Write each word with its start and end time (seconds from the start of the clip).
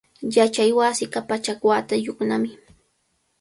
Yachaywasinqa 0.35 1.19
pachak 1.29 1.59
watayuqnami. 1.67 2.49